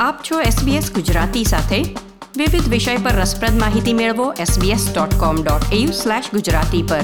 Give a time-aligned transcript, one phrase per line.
[0.00, 1.82] આપ છો SBS ગુજરાતી સાથે.
[2.36, 7.00] વિવિધ વિષય પર રસપ્રદ માહિતી મેળવો sbs.com.au/gujarati પર.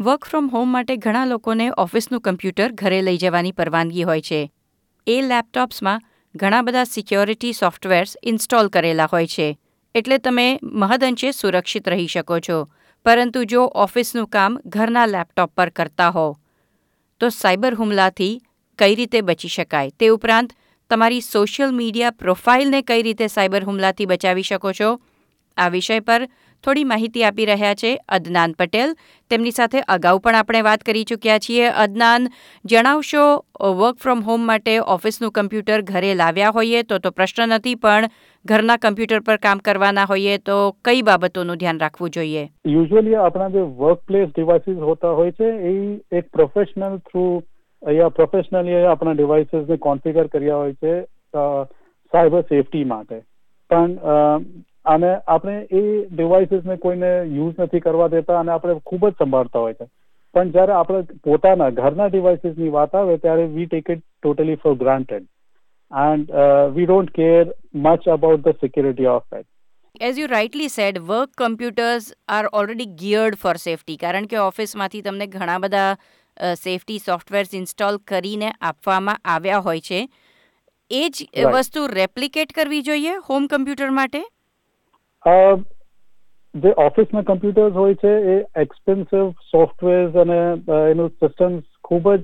[0.00, 4.52] વર્ક ફ્રોમ હોમ માટે ઘણા લોકોને ઓફિસનું કમ્પ્યુટર ઘરે લઈ જવાની પરવાનગી હોય છે.
[5.06, 6.00] એ લેપટોપ્સમાં
[6.36, 9.58] ઘણા બધા સિક્યોરિટી સોફ્ટવેર્સ ઇન્સ્ટોલ કરેલા હોય છે.
[9.94, 12.68] એટલે તમે મહદઅંશે સુરક્ષિત રહી શકો છો.
[13.04, 16.36] પરંતુ જો ઓફિસનું કામ ઘરના લેપટોપ પર કરતા હો,
[17.20, 18.42] તો સાયબર હુમલાથી
[18.78, 20.52] કઈ રીતે બચી શકાય તે ઉપરાંત
[20.90, 24.92] તમારી સોશિયલ મીડિયા પ્રોફાઇલને કઈ રીતે સાયબર હુમલાથી બચાવી શકો છો?
[25.56, 26.22] આ વિષય પર
[26.64, 28.94] થોડી માહિતી આપી રહ્યા છે અદનાન પટેલ.
[29.30, 31.66] તેમની સાથે અગાઉ પણ આપણે વાત કરી ચૂક્યા છીએ.
[31.84, 32.28] અદનાન,
[32.64, 33.24] જણાવશો
[33.80, 38.08] વર્ક ફ્રોમ હોમ માટે ઓફિસનું કમ્પ્યુટર ઘરે લાવ્યા હોઈએ તો તો પ્રશ્ન નથી, પણ
[38.44, 42.48] ઘરના કમ્પ્યુટર પર કામ કરવાના હોઈએ તો કઈ બાબતોનું ધ્યાન રાખવું જોઈએ?
[42.76, 47.28] યુઝ્યુઅલી આપણા જે વર્ક પ્લેસ ડિવાઇસીસ હોતા હોય છે, એ એક પ્રોફેશનલ થ્રુ
[47.82, 50.94] અહીંયા પ્રોફેશનલી આપણા ડિવાઇસીસને કોન્ફિગર કર્યા હોય છે
[52.12, 53.20] સાયબર સેફટી માટે.
[53.70, 53.92] પણ
[54.86, 59.74] અને આપણે એ ડિવાઇસીસને કોઈને યુઝ નથી કરવા દેતા અને આપણે ખૂબ જ સંભાળતા હોય
[59.74, 59.88] છે.
[60.34, 65.28] પણ જ્યારે આપણે પોતાના ઘરના ડિવાઇસીસની વાત આવે ત્યારે we take it totally for granted
[65.90, 66.34] and
[66.74, 69.48] we don't care much about the security of it
[70.04, 75.28] as you rightly said work computers are already geared for safety કારણ કે ઓફિસમાંથી તમને
[75.28, 75.90] ઘણા બધા
[76.54, 80.00] સેફટી સોફ્ટવેર્સ ઇન્સ્ટોલ કરીને આપવામાં આવ્યા હોય છે.
[80.90, 84.20] એ જ વસ્તુ રેપ્લિકેટ કરવી જોઈએ હોમ કમ્પ્યુટર માટે?
[86.54, 90.38] જે ઓફિસના કમ્પ્યુટર્સ હોય છે એ એક્સપેન્સિવ સોફ્ટવેર્સ અને
[90.90, 92.22] એનું સિસ્ટમ્સ ખૂબ જ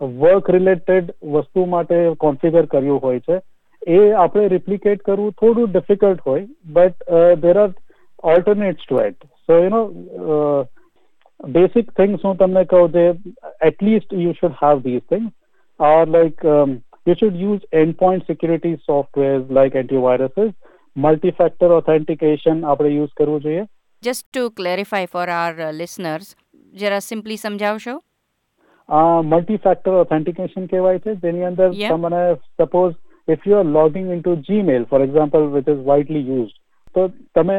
[0.00, 3.36] વર્ક રિલેટેડ વસ્તુ માટે કોન્ફિગર કર્યું હોય છે.
[3.82, 6.96] એ આપણે રિપ્લિકેટ કરવું થોડું ડિફિકલ્ટ હોય but
[7.42, 7.72] there are
[8.24, 9.82] alternates to at so you know
[11.40, 13.06] basic things હું તમને કહું જે
[13.62, 15.30] at least you should have these things.
[15.80, 20.54] Are like um, you should use endpoint security softwares like antiviruses.
[20.96, 23.66] Multi-factor authentication આપણે use કરવું જોઈએ
[24.02, 26.34] just to clarify for our listeners
[26.74, 27.96] જરા simply સમજાવશો
[29.24, 32.22] multi factor authentication કહેવાય છે જેની અંદર તમને
[32.58, 32.94] suppose
[33.28, 36.54] if you are logging in to Gmail for example which is widely use
[36.94, 37.58] તો તમે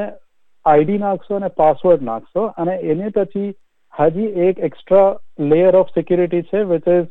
[0.65, 3.49] આઈડી નાખશો અને પાસવર્ડ નાખશો અને એને પછી
[3.94, 5.04] હજી એક એક્સ્ટ્રા
[5.52, 7.08] લેયર ઓફ સિક્યુરિટી છે which is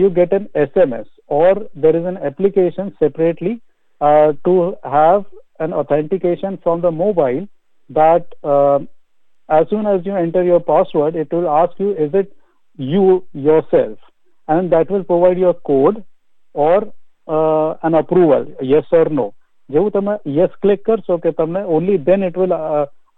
[0.00, 3.54] you get an SMS or there is an application separately
[4.00, 5.24] uh, to have
[5.60, 7.46] an authentication from the mobile
[7.90, 8.78] that uh,
[9.48, 12.32] as soon as you enter your password, it will ask you, is it
[12.78, 13.98] you yourself?
[14.48, 16.04] And that will provide your code
[16.54, 16.92] or
[17.28, 19.32] uh, an approval, yes or no.
[19.70, 22.52] જેવું તમે yes click કરશો કે તમને only then it will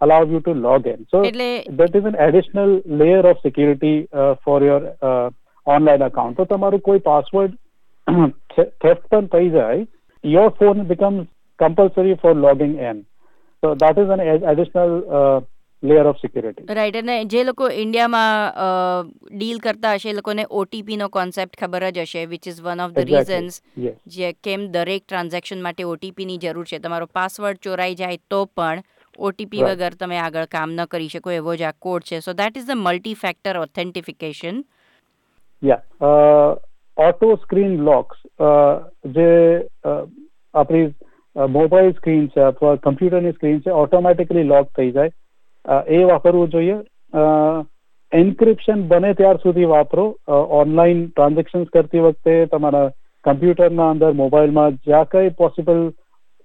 [0.04, 1.00] allow you to log in.
[1.12, 1.48] So એટલે
[1.80, 5.28] that is an additional layer of security uh, for your uh,
[5.66, 6.36] online account.
[6.36, 7.56] તો તમારું કોઈ password
[8.82, 9.80] theft પણ થઈ જાય
[10.24, 11.24] your phone becomes
[11.58, 13.02] compulsory for logging in.
[13.62, 14.22] So that is an
[14.52, 15.40] additional uh,
[15.82, 21.08] layer of security right અને જે લોકો ઇન્ડિયામાં ડીલ કરતા હશે એ લોકોને ઓટીપી નો
[21.16, 23.60] કોન્સેપ્ટ ખબર જ હશે which is one of the reasons
[24.16, 28.84] જે કેમ દરેક ટ્રાન્ઝેક્શન માટે ઓટીપી ની જરૂર છે તમારો પાસવર્ડ ચોરાઈ જાય તો પણ
[29.18, 32.20] ઓટીપી વગર તમે આગળ કામ ન કરી શકો એવો જ આ કોડ છે.
[32.20, 34.62] So that is the multi factor authentication
[35.62, 35.82] yeah
[36.96, 38.18] auto screen locks
[39.14, 39.28] જે
[40.54, 40.94] આપણી
[41.36, 45.10] મોબાઈલ સ્ક્રીન છે અથવા કમ્પ્યુટરની સ્ક્રીન છે ઓટોમેટિકલી લોક થઈ જાય.
[45.88, 46.76] એ વાપરવું જોઈએ.
[48.12, 50.04] એન્ક્રિપ્શન બને ત્યાર સુધી વાપરો.
[50.60, 52.90] ઓનલાઈન ટ્રાન્ઝેક્શન્સ કરતી વખતે તમારા
[53.24, 55.80] કમ્પ્યુટરના અંદર મોબાઈલમાં જ્યાં કંઈ પોસિબલ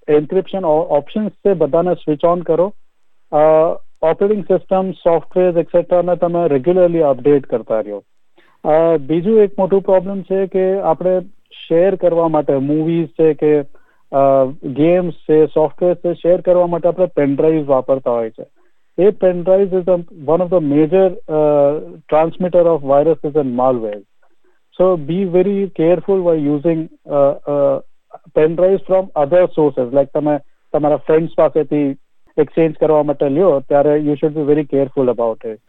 [0.09, 2.67] એન્ક્રિપ્શન ઓપ્શન્સ છે બધાને સ્વિચ ઓન કરો
[4.03, 8.01] ઓપરેટિંગ સિસ્ટમ સોફ્ટવેર એક્સેટ્રાને તમે રેગ્યુલરલી અપડેટ કરતા રહ્યો
[9.05, 11.17] બીજું એક મોટું પ્રોબ્લેમ છે કે આપણે
[11.59, 13.53] શેર કરવા માટે મૂવીઝ છે કે
[14.73, 18.47] ગેમ્સ છે સોફ્ટવેર છે શેર કરવા માટે આપણે પેનડ્રાઈવ વાપરતા હોય છે
[18.97, 19.91] એ pen drive is
[20.23, 23.99] one of the major transmitter of viruses and malware
[24.79, 26.83] so be very careful why using
[28.39, 30.35] pen drive from other sources like તમે
[30.73, 31.87] તમારા ફ્રેન્ડ્સ પાસેથી
[32.37, 35.61] એક્સચેન્જ કરવા માટે લ્યો ત્યારે you should be very careful about it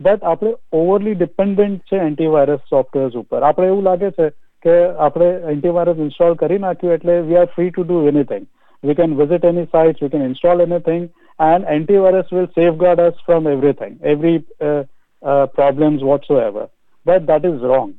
[0.00, 4.30] but આપણે overly dependent છે antivirus softwares ઉપર આપણે એવું લાગે છે
[4.62, 8.46] કે આપણે એન્ટીવાયરસ ઇન્સ્ટોલ કરી નાખ્યું એટલે we are free to do anything
[8.84, 13.46] we can visit any sites, we can install anything, and antivirus will safeguard us from
[13.46, 14.84] everything, every uh,
[15.22, 16.68] uh, problems whatsoever.
[17.04, 17.94] But that is wrong.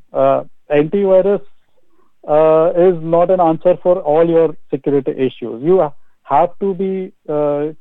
[2.27, 5.61] Uh, is not an answer for all your security issues.
[5.61, 5.75] You
[6.27, 7.13] have to be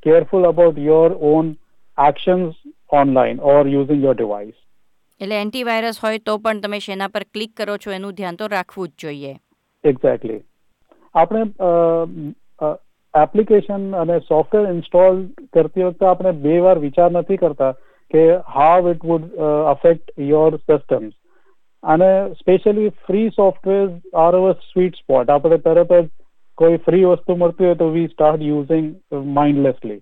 [0.02, 1.56] careful about your own
[1.99, 2.55] actions
[2.91, 4.58] online or using your device.
[5.20, 8.88] એટલે antivirus હોય તો પણ તમે શેના પર click કરો છો એનું ધ્યાન તો રાખવું
[8.88, 9.32] જ જોઈએ
[9.85, 10.38] એક્ઝેક્ટલી
[11.14, 11.43] આપણે
[13.14, 15.20] એપ્લિકેશન અને સોફ્ટવેર ઇન્સ્ટોલ
[15.52, 17.75] કરતી વખતે આપણે બે વાર વિચાર નથી કરતા
[18.11, 18.25] કે
[18.55, 19.29] how it would
[19.73, 21.14] affect your systems
[21.84, 22.10] અને
[22.40, 23.84] specially free software
[24.25, 26.08] are our sweet spot આપણે તરત જ
[26.58, 28.88] કોઈ ફ્રી વસ્તુ મળતી હોય તો વી સ્ટાર્ટ યુઝિંગ
[29.38, 30.00] માઇન્ડલેસલી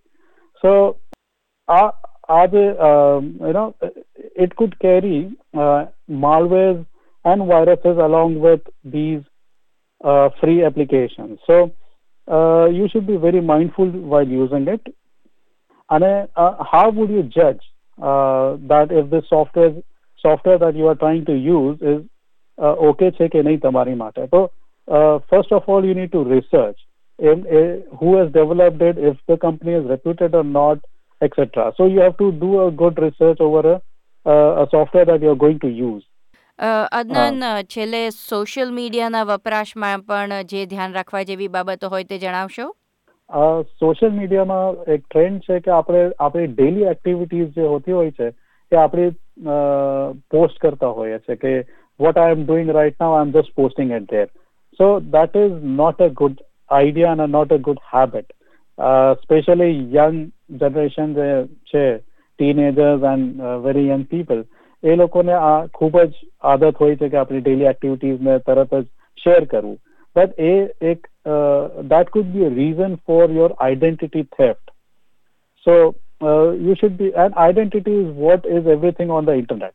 [0.65, 0.73] સો
[1.69, 1.83] આ
[2.29, 2.65] આ જે
[3.43, 3.67] you know
[4.37, 5.19] it could carry
[5.55, 5.87] uh,
[6.25, 6.81] malwares
[7.25, 9.23] and viruses along with these
[10.01, 11.39] uh, free applications.
[11.47, 11.71] So
[12.29, 14.95] uh, you should be very mindful while using it.
[15.91, 17.63] And uh, how would you judge
[17.99, 19.75] uh, that if this software
[20.25, 22.01] software that you are trying to use is
[22.59, 24.43] uh, okay છે કે નહીં તમારી માટે તો
[24.89, 26.81] uh, first of all you need to research
[27.19, 30.79] in, uh, who has developed it if the company is reputed or not
[31.21, 33.77] etc so you have to do a good research over a,
[34.27, 36.03] uh, a software that you're going to use
[36.93, 37.45] Adnan
[37.75, 42.67] છેલ્લે social મીડિયાના વપરાશમાં પણ જે ધ્યાન રાખવા જેવી બાબતો હોય તે જણાવશો
[43.81, 48.29] સોશિયલ મીડિયામાં એક ટ્રેન્ડ છે કે આપણે આપણી ડેલી એક્ટિવિટીઝ જે હોતી હોય છે
[48.73, 49.09] એ આપણે
[50.29, 51.53] પોસ્ટ કરતા હોઈએ છે કે
[52.01, 54.29] what I am doing right now I am just posting at there
[54.81, 56.41] so that is not a good
[56.71, 58.33] idea અને not a good habit
[59.23, 60.19] specially young
[60.57, 61.29] generation જે
[61.67, 61.85] છે
[62.39, 64.45] teenagers and very young people
[64.83, 66.13] એ લોકોને આ ખૂબ જ
[66.45, 68.85] આદત હોય છે કે આપણી ડેલી એક્ટિવિટીઝને તરત જ
[69.19, 69.77] શેર કરવું.
[70.17, 70.55] બટ એ
[70.91, 71.07] એક
[71.89, 74.73] that could be a reason for your identity theft
[75.67, 75.77] so
[76.23, 79.75] you should be an identity is what is everything on the internet.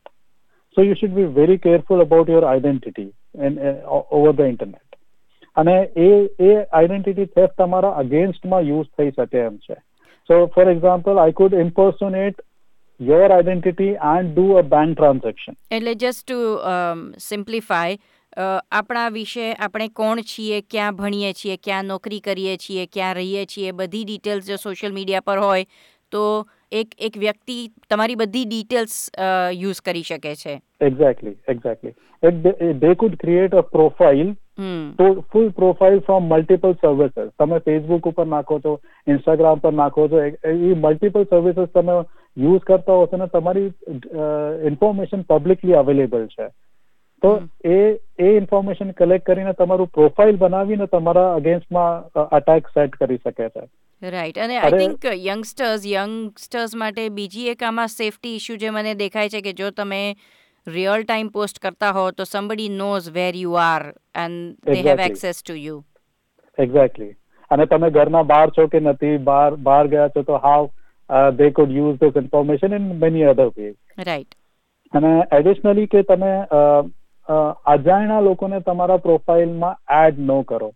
[0.78, 4.82] So you should be very careful about your identity and uh, over the internet.
[5.58, 6.10] અને એ
[6.40, 9.78] એ identity theft તમારા અગેન્સ્ટમાં use થઈ શકે એમ છે
[10.30, 12.44] so for example I could impersonate
[13.00, 16.38] your identity and do a bank transaction એટલે just to
[17.18, 17.98] simplify
[18.72, 23.78] આપણા વિશે આપણે કોણ છીએ ક્યાં ભણીએ છીએ ક્યાં નોકરી કરીએ છીએ ક્યાં રહીએ છીએ
[23.80, 25.66] બધી ડિટેલ્સ જો સોશિયલ મીડિયા પર હોય
[26.12, 29.09] તો એક એક વ્યક્તિ તમારી બધી ડિટેલ્સ
[29.54, 30.62] યુઝ કરી શકે છે.
[30.81, 31.94] Exactly exactly
[32.80, 34.33] they could create a profile
[34.98, 40.24] તો full profile from multiple services તમે ફેસબુક ઉપર નાખો છો ઇન્સ્ટાગ્રામ પર નાખો છો
[40.24, 41.94] એ- એ મલ્ટિપલ સર્વિસીસ તમે
[42.38, 43.65] યુઝ કરતા હોશો ને તમારી
[44.68, 46.48] ઇન્ફોર્મેશન પબ્લિકલી અવેલેબલ છે.
[47.21, 47.75] તો એ
[48.19, 53.68] એ ઇન્ફોર્મેશન કલેક્ટ કરીને તમારું પ્રોફાઇલ બનાવીને તમારા અગેન્સ્ટમાં અટેક સેટ કરી શકે છે.
[54.02, 59.30] રાઈટ અને આઈ થિંક યંગસ્ટર્સ યંગસ્ટર્સ માટે બીજી એક આમાં સેફટી ઇસ્યુ જે મને દેખાય
[59.30, 60.02] છે કે જો તમે
[60.68, 63.86] રિયલ ટાઈમ પોસ્ટ કરતા હો તો somebody knows where you are
[64.16, 65.84] and they have access to you
[66.58, 67.14] exactly
[67.52, 70.70] અને તમે ઘરના બહાર છો કે નથી બહાર બહાર ગયા છો તો how
[71.36, 74.36] they could use this information in many other ways right
[74.94, 76.34] અને એડિશનલી કે તમે
[77.66, 79.76] અજાણ્યા લોકોને તમારા પ્રોફાઇલમાં
[80.08, 80.70] એડ ન કરો.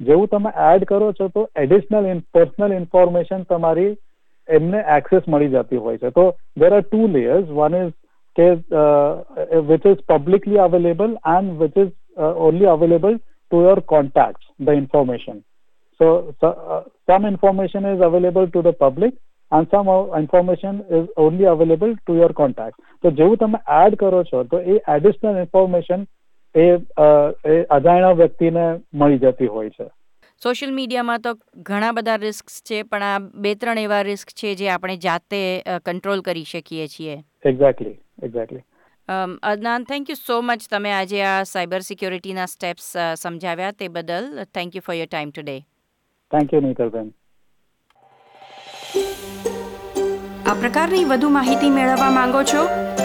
[0.00, 3.92] જેવું તમે એડ કરો છો તો એડિશનલ પર્સનલ ઇન્ફોર્મેશન તમારી
[4.48, 6.24] એમને એક્સેસ મળી જતી હોય છે તો
[6.56, 7.92] there are two layers one is
[8.36, 8.48] કે
[9.60, 13.20] which is publicly available and which is only available
[13.50, 15.44] the information
[16.00, 19.14] so, so uh, some information is available to the public
[19.52, 24.24] and some uh, information is only available to your contacts તો જેવું તમે add કરો
[24.24, 26.06] છો તો એ additional information
[26.54, 26.66] એ
[27.52, 29.86] એ અજાણ્યા વ્યક્તિને મળી જતી હોય છે.
[30.42, 31.32] સોશિયલ મીડિયામાં તો
[31.68, 35.40] ઘણા બધા રિસ્ક છે પણ આ બે ત્રણ એવા રિસ્ક છે જે આપણે જાતે
[35.88, 37.16] કંટ્રોલ કરી શકીએ છીએ.
[37.44, 37.96] Exactly
[38.28, 38.64] exactly
[39.52, 42.86] Adnan thank you so much તમે આજે આ સાયબર સિક્યોરિટીના સ્ટેપ્સ
[43.22, 44.30] સમજાવ્યા તે બદલ.
[44.54, 45.58] Thank you for your time today
[46.32, 47.12] thank you Nitalben
[50.52, 52.62] આ પ્રકારની વધુ માહિતી મેળવવા માંગો છો?